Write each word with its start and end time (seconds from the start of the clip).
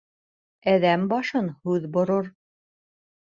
Әҙәм 0.71 1.03
башын 1.11 1.51
һүҙ 1.69 1.85
борор. 1.97 2.31